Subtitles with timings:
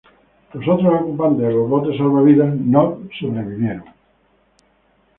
[0.55, 3.85] Los otros ocupantes de los botes salvavidas no sobrevivieron.